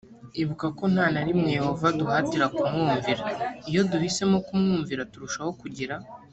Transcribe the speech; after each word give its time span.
ibuka 0.41 0.67
ko 0.77 0.83
nta 0.93 1.05
na 1.13 1.21
rimwe 1.27 1.47
yehova 1.57 1.85
aduhatira 1.91 2.45
kumwumvira 2.55 3.23
iyo 3.69 3.81
duhisemo 3.91 4.35
kumwumvira 4.45 5.07
turushaho 5.11 5.51
kugira 5.61 5.95